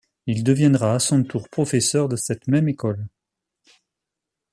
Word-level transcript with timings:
Il 0.25 0.43
deviendra 0.43 0.95
à 0.95 0.99
son 0.99 1.23
tour 1.23 1.47
professeur 1.47 2.09
de 2.09 2.15
cette 2.15 2.47
même 2.47 2.67
école. 2.67 3.05